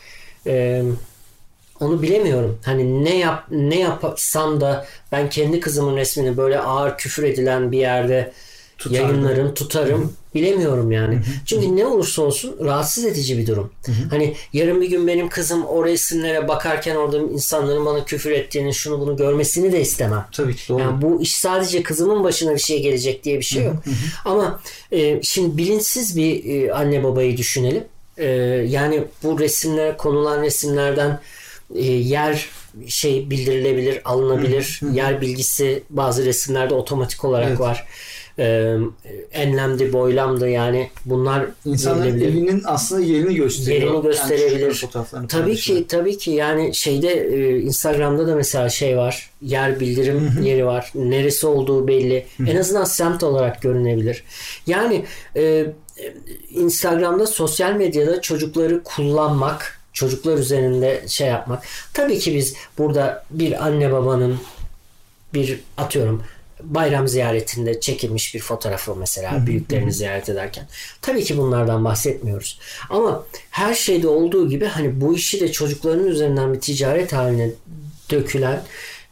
E, 0.47 0.83
onu 1.79 2.01
bilemiyorum. 2.01 2.59
Hani 2.65 3.03
ne 3.05 3.17
yap 3.17 3.47
ne 3.51 3.79
yapsam 3.79 4.61
da 4.61 4.85
ben 5.11 5.29
kendi 5.29 5.59
kızımın 5.59 5.97
resmini 5.97 6.37
böyle 6.37 6.59
ağır 6.59 6.97
küfür 6.97 7.23
edilen 7.23 7.71
bir 7.71 7.79
yerde 7.79 8.31
Tutardım. 8.83 9.07
yayınlarım, 9.07 9.53
tutarım. 9.53 10.13
Bilemiyorum 10.35 10.91
yani. 10.91 11.19
Çünkü 11.45 11.75
ne 11.75 11.85
olursa 11.85 12.21
olsun 12.21 12.55
rahatsız 12.63 13.05
edici 13.05 13.37
bir 13.37 13.47
durum. 13.47 13.71
Hani 14.09 14.35
yarın 14.53 14.81
bir 14.81 14.89
gün 14.89 15.07
benim 15.07 15.29
kızım 15.29 15.65
o 15.65 15.85
resimlere 15.85 16.47
bakarken 16.47 16.95
orada 16.95 17.17
insanların 17.17 17.85
bana 17.85 18.05
küfür 18.05 18.31
ettiğini, 18.31 18.73
şunu 18.73 18.99
bunu 18.99 19.17
görmesini 19.17 19.71
de 19.71 19.81
istemem. 19.81 20.25
Tabii 20.31 20.55
ki 20.55 20.61
doğru. 20.69 20.79
Yani 20.79 21.01
bu 21.01 21.21
iş 21.21 21.35
sadece 21.35 21.83
kızımın 21.83 22.23
başına 22.23 22.53
bir 22.53 22.59
şey 22.59 22.81
gelecek 22.81 23.23
diye 23.23 23.37
bir 23.37 23.43
şey 23.43 23.63
yok. 23.63 23.75
Ama 24.25 24.61
e, 24.91 25.23
şimdi 25.23 25.57
bilinçsiz 25.57 26.17
bir 26.17 26.45
e, 26.45 26.73
anne 26.73 27.03
babayı 27.03 27.37
düşünelim. 27.37 27.83
E, 28.17 28.27
yani 28.67 29.03
bu 29.23 29.39
resimlere 29.39 29.97
konulan 29.97 30.41
resimlerden 30.41 31.19
e, 31.75 31.85
yer 31.85 32.49
şey 32.87 33.29
bildirilebilir, 33.29 34.01
alınabilir. 34.05 34.79
Yer 34.93 35.21
bilgisi 35.21 35.83
bazı 35.89 36.25
resimlerde 36.25 36.73
otomatik 36.73 37.25
olarak 37.25 37.49
Evet. 37.49 37.59
var. 37.59 37.87
E, 38.39 38.77
enlemdi, 39.33 39.93
boylamdı 39.93 40.49
yani 40.49 40.89
bunlar 41.05 41.45
İnsanların 41.65 42.21
evinin 42.21 42.61
aslında 42.65 43.01
yerini 43.01 43.35
gösteriyor. 43.35 43.81
Yerini 43.81 43.95
Yani 43.95 44.03
gösterebilir. 44.03 44.73
fotoğraflarını 44.73 45.27
Tabii 45.27 45.55
ki 45.55 45.85
tabii 45.87 46.17
ki 46.17 46.31
yani 46.31 46.75
şeyde 46.75 47.13
e, 47.13 47.59
Instagram'da 47.59 48.27
da 48.27 48.35
mesela 48.35 48.69
şey 48.69 48.97
var. 48.97 49.29
Yer 49.41 49.79
bildirim 49.79 50.31
yeri 50.43 50.65
var. 50.65 50.91
Neresi 50.95 51.47
olduğu 51.47 51.87
belli. 51.87 52.25
En 52.47 52.55
azından 52.55 52.83
semt 52.83 53.23
olarak 53.23 53.61
görünebilir. 53.61 54.23
Yani 54.67 55.05
e, 55.35 55.65
Instagram'da 56.49 57.27
sosyal 57.27 57.73
medyada 57.73 58.21
çocukları 58.21 58.83
kullanmak 58.83 59.79
çocuklar 59.93 60.37
üzerinde 60.37 61.03
şey 61.07 61.27
yapmak. 61.27 61.63
Tabii 61.93 62.19
ki 62.19 62.35
biz 62.35 62.55
burada 62.77 63.25
bir 63.31 63.65
anne 63.65 63.91
babanın 63.91 64.37
bir 65.33 65.59
atıyorum 65.77 66.23
bayram 66.63 67.07
ziyaretinde 67.07 67.79
çekilmiş 67.79 68.35
bir 68.35 68.39
fotoğrafı 68.39 68.95
mesela 68.95 69.47
büyüklerini 69.47 69.93
ziyaret 69.93 70.29
ederken. 70.29 70.67
Tabii 71.01 71.23
ki 71.23 71.37
bunlardan 71.37 71.85
bahsetmiyoruz. 71.85 72.59
Ama 72.89 73.25
her 73.49 73.73
şeyde 73.73 74.07
olduğu 74.07 74.49
gibi 74.49 74.65
hani 74.65 75.01
bu 75.01 75.15
işi 75.15 75.39
de 75.39 75.51
çocukların 75.51 76.07
üzerinden 76.07 76.53
bir 76.53 76.59
ticaret 76.59 77.13
haline 77.13 77.51
dökülen 78.09 78.63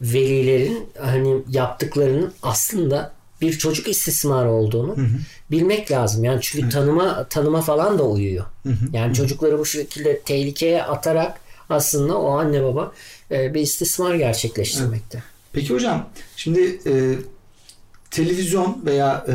velilerin 0.02 0.90
hani 1.00 1.38
yaptıklarının 1.50 2.34
aslında 2.44 3.14
bir 3.42 3.58
çocuk 3.58 3.88
istismarı 3.88 4.52
olduğunu 4.52 4.96
bilmek 5.52 5.92
lazım. 5.92 6.24
Yani 6.24 6.40
çünkü 6.42 6.70
tanıma 6.70 7.28
tanıma 7.30 7.62
falan 7.62 8.00
da 8.00 8.04
uyuyor. 8.04 8.46
Yani 8.94 9.14
çocukları 9.14 9.60
bu 9.60 9.66
şekilde 9.66 10.20
tehlikeye 10.20 10.84
atarak 10.84 11.40
aslında 11.70 12.18
o 12.18 12.30
anne 12.30 12.64
baba 12.64 12.92
e, 13.32 13.54
bir 13.54 13.62
istismar 13.62 14.16
gerçekleştirmekte. 14.16 15.24
Peki 15.54 15.74
hocam 15.74 16.10
şimdi 16.36 16.80
e, 16.86 17.16
televizyon 18.12 18.82
veya 18.86 19.26
e, 19.30 19.34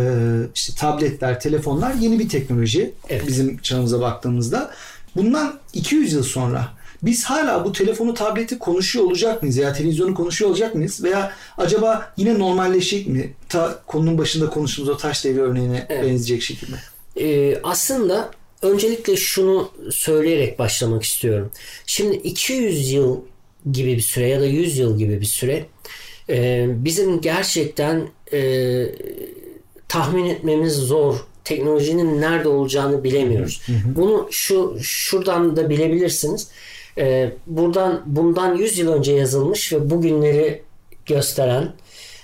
işte 0.54 0.72
tabletler, 0.78 1.40
telefonlar 1.40 1.94
yeni 1.94 2.18
bir 2.18 2.28
teknoloji 2.28 2.94
Evet. 3.08 3.26
bizim 3.26 3.58
çağımıza 3.58 4.00
baktığımızda. 4.00 4.70
Bundan 5.16 5.58
200 5.74 6.12
yıl 6.12 6.22
sonra 6.22 6.68
biz 7.02 7.24
hala 7.24 7.64
bu 7.64 7.72
telefonu, 7.72 8.14
tableti 8.14 8.58
konuşuyor 8.58 9.04
olacak 9.04 9.42
mıyız? 9.42 9.58
Veya 9.58 9.72
televizyonu 9.72 10.14
konuşuyor 10.14 10.50
olacak 10.50 10.74
mıyız? 10.74 11.04
Veya 11.04 11.32
acaba 11.58 12.12
yine 12.16 12.38
normalleşecek 12.38 13.06
mi? 13.06 13.32
Ta 13.48 13.82
konunun 13.86 14.18
başında 14.18 14.50
konuştuğumuz 14.50 14.88
o 14.90 14.96
taş 14.96 15.24
devri 15.24 15.40
örneğine 15.40 15.86
Evet. 15.88 16.04
benzeyecek 16.04 16.42
şekilde. 16.42 16.76
Ee, 17.20 17.60
aslında 17.62 18.30
öncelikle 18.62 19.16
şunu 19.16 19.70
söyleyerek 19.90 20.58
başlamak 20.58 21.02
istiyorum. 21.02 21.50
Şimdi 21.86 22.16
200 22.16 22.92
yıl 22.92 23.20
gibi 23.72 23.96
bir 23.96 24.00
süre 24.00 24.28
ya 24.28 24.40
da 24.40 24.46
100 24.46 24.78
yıl 24.78 24.98
gibi 24.98 25.20
bir 25.20 25.26
süre 25.26 25.66
e, 26.28 26.66
bizim 26.68 27.20
gerçekten 27.20 28.08
e, 28.32 28.86
tahmin 29.88 30.24
etmemiz 30.24 30.72
zor. 30.72 31.26
Teknolojinin 31.44 32.20
nerede 32.20 32.48
olacağını 32.48 33.04
bilemiyoruz. 33.04 33.62
Bunu 33.84 34.28
şu 34.30 34.76
şuradan 34.82 35.56
da 35.56 35.70
bilebilirsiniz. 35.70 36.48
E, 36.98 37.32
buradan 37.46 38.02
bundan 38.06 38.54
100 38.54 38.78
yıl 38.78 38.92
önce 38.92 39.12
yazılmış 39.12 39.72
ve 39.72 39.90
bugünleri 39.90 40.62
gösteren 41.06 41.72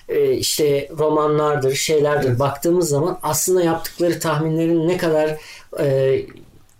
e, 0.08 0.32
işte 0.32 0.88
romanlardır, 0.98 1.74
şeylerdir 1.74 2.28
Evet. 2.28 2.38
baktığımız 2.38 2.88
zaman 2.88 3.18
aslında 3.22 3.62
yaptıkları 3.62 4.20
tahminlerin 4.20 4.88
ne 4.88 4.96
kadar 4.96 5.38
e, 5.80 6.16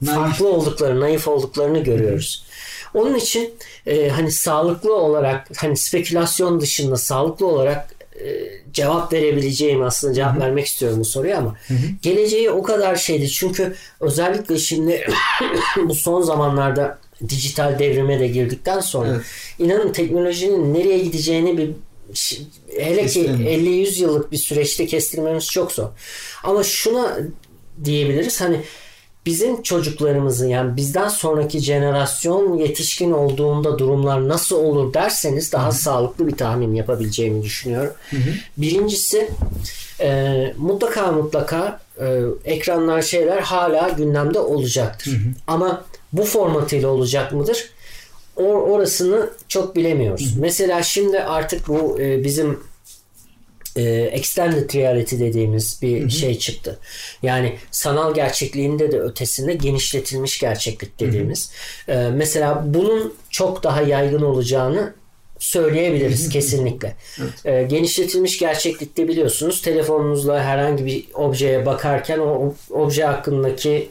farklı 0.07 0.49
olduklarını, 0.49 1.00
naif 1.00 1.29
olduklarını 1.29 1.79
görüyoruz. 1.79 2.45
Onun 2.94 3.14
için 3.14 3.54
e, 3.87 4.09
hani 4.09 4.32
sağlıklı 4.32 4.94
olarak 4.94 5.49
hani 5.56 5.76
spekülasyon 5.76 6.61
dışında 6.61 6.97
sağlıklı 6.97 7.47
olarak 7.47 7.94
e, 8.25 8.50
cevap 8.73 9.12
verebileceğim 9.12 9.82
aslında 9.82 10.14
cevap 10.14 10.40
vermek 10.40 10.66
istiyorum 10.66 11.00
bu 11.00 11.04
soruya 11.04 11.38
ama 11.38 11.56
geleceği 12.02 12.50
o 12.50 12.62
kadar 12.62 12.97
şeydi 12.97 13.28
çünkü 13.28 13.75
özellikle 14.00 14.59
şimdi 14.59 15.06
bu 15.85 15.94
son 15.94 16.23
zamanlarda 16.23 16.99
dijital 17.28 17.78
devrime 17.78 18.20
de 18.20 18.28
girdikten 18.28 18.80
sonra 18.80 19.09
Evet. 19.09 19.25
inanın 19.59 19.92
teknolojinin 19.92 20.75
nereye 20.75 20.99
gideceğini 20.99 21.59
bir 21.59 21.70
hele 22.78 23.06
ki 23.06 23.23
Kestiremiyoruz. 23.23 23.99
50-100 23.99 24.02
yıllık 24.02 24.32
bir 24.32 24.37
süreçte 24.37 24.87
kestirmemiz 24.87 25.47
çok 25.47 25.73
zor. 25.73 25.88
Ama 26.44 26.62
şuna 26.62 27.18
diyebiliriz 27.85 28.40
hani 28.40 28.61
bizim 29.27 29.62
çocuklarımızın 29.62 30.49
yani 30.49 30.77
bizden 30.77 31.09
sonraki 31.09 31.59
jenerasyon 31.61 32.57
yetişkin 32.57 33.12
olduğunda 33.12 33.79
durumlar 33.79 34.29
nasıl 34.29 34.57
olur 34.57 34.95
derseniz 34.95 35.53
daha 35.53 35.73
sağlıklı 35.73 36.27
bir 36.27 36.37
tahmin 36.37 36.75
yapabileceğimi 36.75 37.43
düşünüyorum. 37.43 37.93
Birincisi 38.57 39.31
e, 40.00 40.55
mutlaka 40.59 41.12
mutlaka 41.12 41.81
e, 42.00 42.21
ekranlar 42.45 43.03
şeyler 43.03 43.41
hala 43.41 43.89
gündemde 43.89 44.39
olacaktır. 44.39 45.19
Ama 45.47 45.85
bu 46.12 46.25
formatıyla 46.25 46.89
olacak 46.89 47.33
mıdır? 47.33 47.71
Or, 48.37 48.55
orasını 48.55 49.31
çok 49.49 49.77
bilemiyoruz. 49.77 50.37
Mesela 50.39 50.83
şimdi 50.83 51.21
artık 51.21 51.69
bu 51.69 52.00
e, 52.00 52.25
bizim 52.25 52.61
e, 53.77 53.83
extended 54.12 54.75
reality 54.75 55.19
dediğimiz 55.19 55.79
bir 55.83 56.11
şey 56.11 56.39
çıktı. 56.39 56.79
Yani 57.23 57.57
sanal 57.71 58.15
gerçekliğinde 58.15 58.93
de 58.93 59.00
ötesinde 59.00 59.55
genişletilmiş 59.55 60.41
gerçeklik 60.41 61.00
dediğimiz. 61.00 61.53
E, 61.89 61.97
mesela 61.97 62.65
bunun 62.67 63.15
çok 63.31 63.62
daha 63.62 63.83
yaygın 63.83 64.23
olacağını 64.23 64.95
söyleyebiliriz 65.39 66.29
kesinlikle. 66.29 66.97
E, 67.45 67.62
genişletilmiş 67.62 68.39
gerçeklikte 68.39 69.09
biliyorsunuz 69.09 69.62
telefonunuzla 69.62 70.45
herhangi 70.45 70.87
bir 70.87 71.05
objeye 71.15 71.67
bakarken 71.67 72.19
o 72.19 72.55
obje 72.71 73.05
hakkındaki 73.05 73.91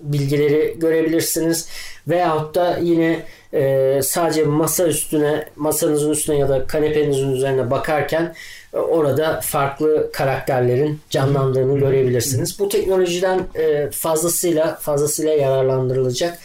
bilgileri 0.00 0.76
görebilirsiniz. 0.78 1.68
Veyahut 2.08 2.54
da 2.54 2.78
yine 2.82 3.22
e, 3.54 4.00
sadece 4.02 4.44
masa 4.44 4.86
üstüne, 4.86 5.48
masanızın 5.56 6.10
üstüne 6.10 6.38
ya 6.38 6.48
da 6.48 6.66
kanepenizin 6.66 7.32
üzerine 7.32 7.70
bakarken 7.70 8.34
orada 8.72 9.40
farklı 9.40 10.10
karakterlerin 10.12 11.00
canlandığını 11.10 11.78
görebilirsiniz. 11.78 12.58
Bu 12.58 12.68
teknolojiden 12.68 13.40
e, 13.54 13.90
fazlasıyla 13.90 14.76
fazlasıyla 14.76 15.32
yararlandırılacak. 15.32 16.38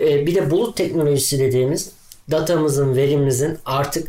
E, 0.00 0.26
bir 0.26 0.34
de 0.34 0.50
bulut 0.50 0.76
teknolojisi 0.76 1.38
dediğimiz 1.38 1.90
datamızın, 2.30 2.96
verimizin 2.96 3.58
artık 3.64 4.08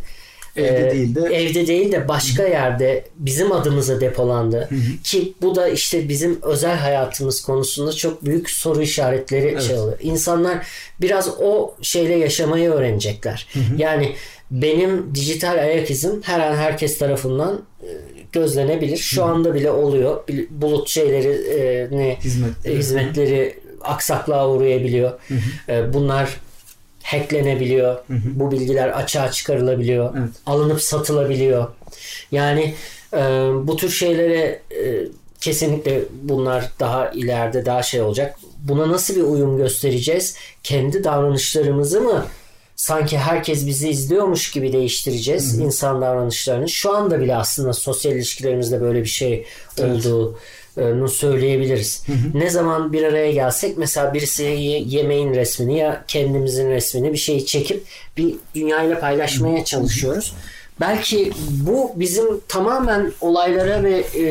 Evde 0.55 0.87
e, 0.87 0.91
değil 0.91 1.15
de- 1.15 1.21
evde 1.35 1.67
değil 1.67 1.91
de 1.91 2.07
başka 2.07 2.43
yerde 2.47 3.03
bizim 3.15 3.51
adımıza 3.51 4.01
depolandı. 4.01 4.69
Ki 5.03 5.33
bu 5.41 5.55
da 5.55 5.67
işte 5.69 6.09
bizim 6.09 6.41
özel 6.41 6.75
hayatımız 6.77 7.41
konusunda 7.41 7.91
çok 7.93 8.25
büyük 8.25 8.49
soru 8.49 8.81
işaretleri 8.81 9.61
şey 9.61 9.77
oluyor. 9.77 9.97
İnsanlar 10.01 10.67
biraz 11.01 11.29
o 11.41 11.75
şeyle 11.81 12.13
yaşamayı 12.15 12.69
öğrenecekler. 12.71 13.47
Yani 13.77 14.15
benim 14.51 15.15
dijital 15.15 15.57
ayak 15.57 15.91
izim 15.91 16.21
her 16.23 16.39
an 16.39 16.55
herkes 16.55 16.97
tarafından 16.97 17.61
e, 17.83 17.87
gözlenebilir. 18.31 18.97
Şu 18.97 19.23
anda 19.23 19.53
bile 19.53 19.71
oluyor. 19.71 20.23
Bulut 20.49 20.89
şeyleri 20.89 21.27
e, 21.59 21.87
ne 21.97 22.17
Hizmetleri. 22.23 22.77
hizmetleri 22.77 23.59
aksaklığa 23.81 24.49
uğrayabiliyor. 24.49 25.11
E, 25.69 25.93
bunlar 25.93 26.29
hacklenebiliyor. 27.03 27.97
Bu 28.09 28.51
bilgiler 28.51 28.89
açığa 28.89 29.31
çıkarılabiliyor. 29.31 30.13
Evet. 30.17 30.29
Alınıp 30.45 30.81
satılabiliyor. 30.81 31.67
Yani 32.31 32.73
e, 33.13 33.17
bu 33.63 33.75
tür 33.77 33.89
şeylere 33.89 34.61
e, 34.71 35.07
kesinlikle 35.41 36.01
bunlar 36.23 36.69
daha 36.79 37.09
ileride 37.09 37.65
daha 37.65 37.83
şey 37.83 38.01
olacak. 38.01 38.35
Buna 38.59 38.89
nasıl 38.91 39.15
bir 39.15 39.21
uyum 39.21 39.57
göstereceğiz? 39.57 40.35
Kendi 40.63 41.03
davranışlarımızı 41.03 42.01
mı 42.01 42.25
sanki 42.79 43.17
herkes 43.17 43.67
bizi 43.67 43.89
izliyormuş 43.89 44.51
gibi 44.51 44.73
değiştireceğiz 44.73 45.57
insan 45.59 46.01
davranışlarını. 46.01 46.69
Şu 46.69 46.95
anda 46.95 47.21
bile 47.21 47.35
aslında 47.35 47.73
sosyal 47.73 48.15
ilişkilerimizde 48.15 48.81
böyle 48.81 48.99
bir 49.03 49.09
şey 49.09 49.45
olduğunu 49.79 51.09
söyleyebiliriz. 51.09 52.03
Ne 52.33 52.49
zaman 52.49 52.93
bir 52.93 53.03
araya 53.03 53.31
gelsek 53.31 53.77
mesela 53.77 54.13
birisi 54.13 54.43
ye- 54.43 54.83
yemeğin 54.85 55.33
resmini 55.33 55.77
ya 55.77 56.03
kendimizin 56.07 56.69
resmini 56.69 57.13
bir 57.13 57.17
şeyi 57.17 57.45
çekip 57.45 57.83
bir 58.17 58.35
dünyayla 58.55 58.99
paylaşmaya 58.99 59.65
çalışıyoruz. 59.65 60.33
Belki 60.79 61.31
bu 61.49 61.91
bizim 61.95 62.39
tamamen 62.47 63.11
olaylara 63.21 63.83
ve 63.83 63.97
e, 63.99 64.25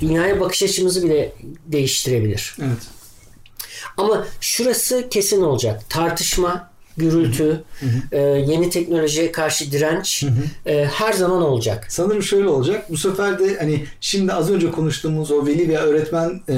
dünyaya 0.00 0.40
bakış 0.40 0.62
açımızı 0.62 1.02
bile 1.02 1.32
değiştirebilir. 1.66 2.56
Evet. 2.60 2.78
Ama 3.96 4.26
şurası 4.40 5.08
kesin 5.10 5.42
olacak. 5.42 5.82
Tartışma, 5.90 6.73
gürültü, 6.96 7.64
e, 8.12 8.20
yeni 8.20 8.70
teknolojiye 8.70 9.32
karşı 9.32 9.72
direnç 9.72 10.24
e, 10.66 10.84
her 10.84 11.12
zaman 11.12 11.42
olacak. 11.42 11.86
Sanırım 11.88 12.22
şöyle 12.22 12.48
olacak. 12.48 12.90
Bu 12.90 12.96
sefer 12.96 13.38
de 13.38 13.56
hani 13.58 13.84
şimdi 14.00 14.32
az 14.32 14.50
önce 14.50 14.70
konuştuğumuz 14.70 15.30
o 15.30 15.46
veli 15.46 15.68
ve 15.68 15.78
öğretmen 15.78 16.40
e, 16.48 16.54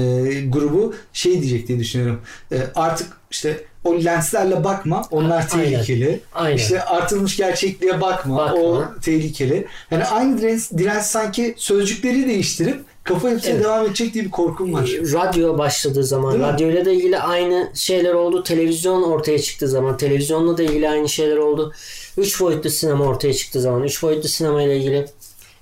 grubu 0.47 0.95
şey 1.13 1.33
diyecek 1.43 1.69
diye 1.69 1.79
düşünüyorum. 1.79 2.21
E, 2.53 2.59
artık 2.75 3.09
işte 3.31 3.65
o 3.85 4.05
lenslerle 4.05 4.65
bakma. 4.65 5.03
Onlar 5.11 5.47
Aynen. 5.53 5.71
tehlikeli. 5.71 6.21
Aynen. 6.35 6.57
İşte 6.57 6.83
artırılmış 6.85 7.37
gerçekliğe 7.37 8.01
bakma. 8.01 8.37
Bakma. 8.37 8.61
O 8.61 8.85
tehlikeli. 9.03 9.67
Yani 9.91 10.05
aynı 10.05 10.39
direnç, 10.39 10.71
direnç 10.79 11.05
sanki 11.05 11.55
sözcükleri 11.57 12.29
değiştirip 12.29 12.81
kafa 13.07 13.31
yapısına 13.31 13.53
Evet. 13.53 13.65
devam 13.65 13.87
edecek 13.87 14.15
diye 14.15 14.25
bir 14.25 14.31
korkum 14.31 14.75
var. 14.75 14.85
Radyo 15.13 15.59
başladığı 15.59 16.05
zaman, 16.05 16.33
Değil 16.33 16.45
radyoyla 16.45 16.85
da 16.85 16.91
ilgili 16.91 17.19
aynı 17.19 17.71
şeyler 17.75 18.15
oldu. 18.15 18.43
Televizyon 18.43 19.03
ortaya 19.03 19.39
çıktığı 19.39 19.69
zaman, 19.69 19.97
televizyonla 19.97 20.59
da 20.59 20.63
ilgili 20.63 20.89
aynı 20.89 21.09
şeyler 21.09 21.37
oldu. 21.37 21.73
Üç 22.19 22.41
boyutlu 22.41 22.71
sinema 22.71 23.05
ortaya 23.05 23.35
çıktığı 23.35 23.61
zaman, 23.61 23.83
üç 23.83 24.03
boyutlu 24.03 24.29
sinema 24.29 24.63
ile 24.63 24.77
ilgili 24.77 25.07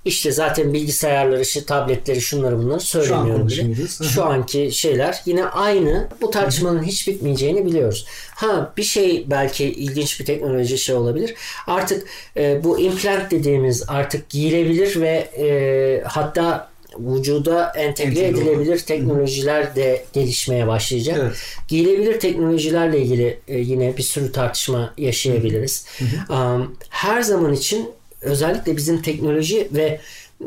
işte 0.05 0.31
zaten 0.31 0.73
bilgisayarları, 0.73 1.41
işte 1.41 1.63
tabletleri, 1.63 2.21
şunları 2.21 2.57
bunları 2.57 2.79
söylemiyorum 2.79 3.47
bile. 3.47 3.61
konuşuyoruz. 3.61 3.99
Hı 3.99 4.03
hı. 4.03 4.07
Şu 4.07 4.23
anki 4.23 4.71
şeyler 4.71 5.21
yine 5.25 5.45
aynı. 5.45 6.07
Bu 6.21 6.31
tartışmanın 6.31 6.83
hiç 6.83 7.07
bitmeyeceğini 7.07 7.65
biliyoruz. 7.65 8.05
Ha 8.35 8.73
bir 8.77 8.83
şey 8.83 9.25
belki 9.27 9.65
ilginç 9.65 10.19
bir 10.19 10.25
teknoloji 10.25 10.77
şey 10.77 10.95
olabilir. 10.95 11.35
Artık 11.67 12.07
e, 12.37 12.63
bu 12.63 12.79
implant 12.79 13.31
dediğimiz 13.31 13.83
artık 13.87 14.29
giyilebilir 14.29 15.01
ve 15.01 15.29
e, 15.37 16.03
hatta 16.07 16.74
vücuda 16.99 17.71
entegre 17.75 18.19
Entegre 18.19 18.27
edilebilir 18.27 18.79
teknolojiler 18.79 19.75
de 19.75 20.05
gelişmeye 20.13 20.67
başlayacak. 20.67 21.17
Evet. 21.21 21.35
Giyilebilir 21.67 22.19
teknolojilerle 22.19 23.01
ilgili 23.01 23.39
e, 23.47 23.59
yine 23.59 23.97
bir 23.97 24.03
sürü 24.03 24.31
tartışma 24.31 24.93
yaşayabiliriz. 24.97 25.85
Um, 26.29 26.77
her 26.89 27.21
zaman 27.21 27.53
için 27.53 27.89
özellikle 28.21 28.77
bizim 28.77 29.01
teknoloji 29.01 29.69
ve 29.71 29.99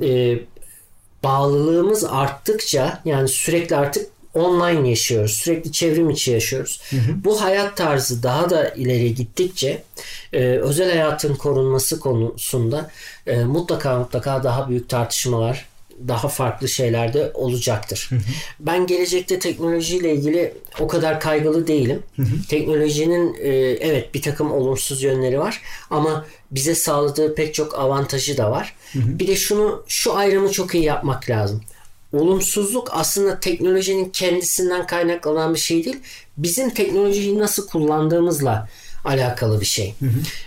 e, 0.02 0.38
bağlılığımız 1.24 2.04
arttıkça 2.04 3.02
yani 3.04 3.28
sürekli 3.28 3.76
artık 3.76 4.06
online 4.34 4.88
yaşıyoruz. 4.88 5.32
Sürekli 5.32 5.72
çevrim 5.72 6.10
içi 6.10 6.30
yaşıyoruz. 6.30 6.80
Bu 7.24 7.42
hayat 7.42 7.76
tarzı 7.76 8.22
daha 8.22 8.50
da 8.50 8.68
ileri 8.68 9.14
gittikçe 9.14 9.82
e, 10.32 10.38
özel 10.44 10.90
hayatın 10.90 11.34
korunması 11.34 12.00
konusunda 12.00 12.90
e, 13.26 13.44
mutlaka 13.44 13.98
mutlaka 13.98 14.44
daha 14.44 14.68
büyük 14.68 14.88
tartışmalar 14.88 15.66
daha 16.08 16.28
farklı 16.28 16.68
şeylerde 16.68 17.30
olacaktır. 17.34 18.10
Ben 18.60 18.86
gelecekte 18.86 19.38
teknolojiyle 19.38 20.14
ilgili 20.14 20.54
o 20.80 20.88
kadar 20.88 21.20
kaygılı 21.20 21.66
değilim. 21.66 22.02
Teknolojinin 22.48 23.34
e, 23.34 23.48
evet 23.80 24.14
bir 24.14 24.22
takım 24.22 24.52
olumsuz 24.52 25.02
yönleri 25.02 25.38
var 25.38 25.62
ama 25.90 26.26
bize 26.50 26.74
sağladığı 26.74 27.34
pek 27.34 27.54
çok 27.54 27.78
avantajı 27.78 28.36
da 28.36 28.50
var. 28.50 28.74
Bir 28.94 29.26
de 29.26 29.36
şunu 29.36 29.84
şu 29.88 30.16
ayrımı 30.16 30.52
çok 30.52 30.74
iyi 30.74 30.84
yapmak 30.84 31.30
lazım. 31.30 31.62
Olumsuzluk 32.12 32.88
aslında 32.92 33.40
teknolojinin 33.40 34.10
kendisinden 34.10 34.86
kaynaklanan 34.86 35.54
bir 35.54 35.58
şey 35.58 35.84
değil. 35.84 36.00
Bizim 36.36 36.70
teknolojiyi 36.70 37.38
nasıl 37.38 37.66
kullandığımızla 37.66 38.68
alakalı 39.04 39.60
bir 39.60 39.66
şey. 39.66 39.94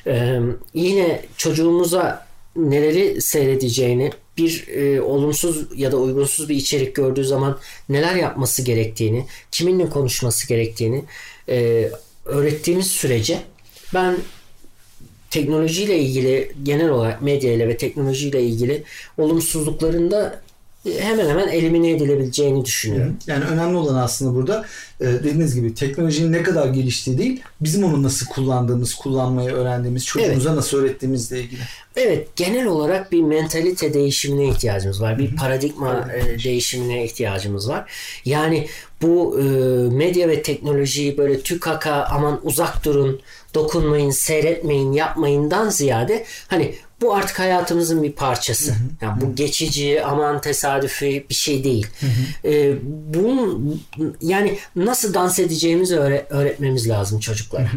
Ee, 0.07 0.39
yine 0.73 1.25
çocuğumuza 1.37 2.27
neleri 2.55 3.21
seyredeceğini, 3.21 4.11
bir 4.43 4.67
e, 4.67 5.01
olumsuz 5.01 5.65
ya 5.75 5.91
da 5.91 5.97
uygunsuz 5.97 6.49
bir 6.49 6.55
içerik 6.55 6.95
gördüğü 6.95 7.25
zaman 7.25 7.59
neler 7.89 8.15
yapması 8.15 8.61
gerektiğini, 8.61 9.25
kiminle 9.51 9.89
konuşması 9.89 10.47
gerektiğini 10.47 11.03
e, 11.49 11.89
öğrettiğimiz 12.25 12.87
sürece 12.87 13.41
ben 13.93 14.17
teknolojiyle 15.29 15.99
ilgili 15.99 16.51
genel 16.63 16.89
olarak 16.89 17.21
medya 17.21 17.53
ile 17.53 17.67
ve 17.67 17.77
teknolojiyle 17.77 18.43
ilgili 18.43 18.83
olumsuzluklarında 19.17 20.41
hemen 20.85 21.29
hemen 21.29 21.47
elimine 21.47 21.91
edilebileceğini 21.91 22.65
düşünüyorum. 22.65 23.17
Yani 23.27 23.45
önemli 23.45 23.77
olan 23.77 23.95
aslında 23.95 24.35
burada 24.35 24.65
e, 24.99 25.05
dediğiniz 25.05 25.55
gibi 25.55 25.75
teknolojinin 25.75 26.31
ne 26.31 26.43
kadar 26.43 26.67
geliştiği 26.67 27.17
değil, 27.17 27.41
bizim 27.61 27.83
onu 27.83 28.03
nasıl 28.03 28.25
kullandığımız, 28.25 28.93
kullanmayı 28.93 29.49
öğrendiğimiz, 29.49 30.05
çocuğumuza 30.05 30.55
nasıl 30.55 30.77
öğrettiğimizle 30.77 31.39
ilgili. 31.39 31.59
Evet, 31.95 32.35
genel 32.35 32.65
olarak 32.65 33.11
bir 33.11 33.21
mentalite 33.21 33.93
değişimine 33.93 34.47
ihtiyacımız 34.47 35.01
var. 35.01 35.19
Bir 35.19 35.35
paradigma 35.35 36.07
e, 36.15 36.43
değişimine 36.43 37.05
ihtiyacımız 37.05 37.69
var. 37.69 37.91
Yani 38.25 38.67
bu 39.01 39.39
e, 39.39 39.43
medya 39.95 40.29
ve 40.29 40.41
teknolojiyi 40.41 41.17
böyle 41.17 41.41
tükaka 41.41 42.03
aman 42.11 42.39
uzak 42.43 42.85
durun, 42.85 43.21
dokunmayın, 43.53 44.11
seyretmeyin, 44.11 44.91
yapmayından 44.91 45.69
ziyade 45.69 46.25
hani 46.47 46.75
bu 47.01 47.15
artık 47.15 47.39
hayatımızın 47.39 48.03
bir 48.03 48.11
parçası. 48.11 48.73
Yani 49.01 49.21
bu 49.21 49.35
geçici, 49.35 50.03
aman 50.05 50.41
tesadüfi 50.41 51.25
bir 51.29 51.33
şey 51.35 51.63
değil. 51.63 51.87
E, 52.45 52.73
bunun 53.13 53.81
yani 54.21 54.57
nasıl 54.75 55.13
dans 55.13 55.39
edeceğimizi 55.39 55.95
öğre- 55.95 56.25
öğretmemiz 56.29 56.89
lazım 56.89 57.19
çocuklara. 57.19 57.67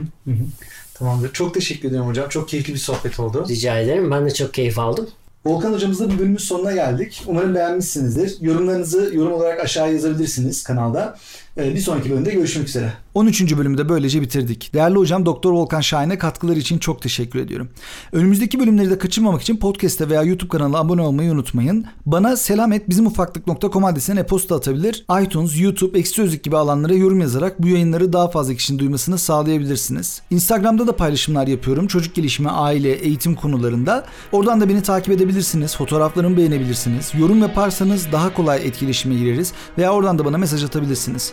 Tamamdır. 0.94 1.32
Çok 1.32 1.54
teşekkür 1.54 1.88
ederim 1.88 2.04
hocam. 2.04 2.28
Çok 2.28 2.48
keyifli 2.48 2.74
bir 2.74 2.78
sohbet 2.78 3.20
oldu. 3.20 3.46
Rica 3.48 3.78
ederim. 3.78 4.10
Ben 4.10 4.26
de 4.26 4.34
çok 4.34 4.54
keyif 4.54 4.78
aldım. 4.78 5.08
Volkan 5.44 5.72
hocamızla 5.72 6.10
bir 6.10 6.18
bölümün 6.18 6.36
sonuna 6.36 6.72
geldik. 6.72 7.22
Umarım 7.26 7.54
beğenmişsinizdir. 7.54 8.36
Yorumlarınızı 8.40 9.10
yorum 9.14 9.32
olarak 9.32 9.60
aşağıya 9.60 9.92
yazabilirsiniz 9.92 10.62
kanalda. 10.62 11.18
Ee, 11.58 11.74
Bir 11.74 11.80
sonraki 11.80 12.10
bölümde 12.10 12.34
görüşmek 12.34 12.68
üzere. 12.68 12.92
13. 13.14 13.56
bölümü 13.56 13.78
de 13.78 13.88
böylece 13.88 14.22
bitirdik. 14.22 14.70
Değerli 14.74 14.96
hocam 14.98 15.26
Doktor 15.26 15.52
Volkan 15.52 15.80
Şahin'e 15.80 16.18
katkıları 16.18 16.58
için 16.58 16.78
çok 16.78 17.02
teşekkür 17.02 17.38
ediyorum. 17.38 17.68
Önümüzdeki 18.12 18.60
bölümleri 18.60 18.90
de 18.90 18.98
kaçırmamak 18.98 19.42
için 19.42 19.56
podcast'te 19.56 20.08
veya 20.08 20.22
YouTube 20.22 20.48
kanalına 20.48 20.78
abone 20.78 21.00
olmayı 21.02 21.32
unutmayın. 21.32 21.84
Bana 22.06 22.36
selam 22.36 22.72
et 22.72 22.88
bizimufaklık.com 22.88 23.84
adresine 23.84 24.20
e-posta 24.20 24.56
atabilir. 24.56 25.04
iTunes, 25.22 25.60
YouTube, 25.60 25.98
Ekşi 25.98 26.12
Sözlük 26.12 26.44
gibi 26.44 26.56
alanlara 26.56 26.94
yorum 26.94 27.20
yazarak 27.20 27.62
bu 27.62 27.68
yayınları 27.68 28.12
daha 28.12 28.28
fazla 28.28 28.54
kişinin 28.54 28.78
duymasını 28.78 29.18
sağlayabilirsiniz. 29.18 30.22
Instagram'da 30.30 30.86
da 30.86 30.96
paylaşımlar 30.96 31.46
yapıyorum. 31.46 31.86
Çocuk 31.86 32.14
gelişimi, 32.14 32.50
aile, 32.50 32.92
eğitim 32.92 33.34
konularında. 33.34 34.04
Oradan 34.32 34.60
da 34.60 34.68
beni 34.68 34.82
takip 34.82 35.12
edebilirsiniz. 35.12 35.76
Fotoğraflarımı 35.76 36.36
beğenebilirsiniz. 36.36 37.12
Yorum 37.18 37.38
yaparsanız 37.38 38.06
daha 38.12 38.34
kolay 38.34 38.66
etkileşime 38.66 39.14
gireriz 39.14 39.52
veya 39.78 39.92
oradan 39.92 40.18
da 40.18 40.24
bana 40.24 40.38
mesaj 40.38 40.64
atabilirsiniz. 40.64 41.32